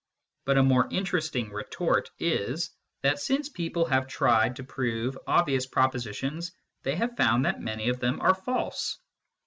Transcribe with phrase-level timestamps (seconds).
[0.45, 2.71] But a more interesting retort is,
[3.03, 7.99] that since people have tried to prove obvious propositions, they have found that many of
[7.99, 8.97] them are false.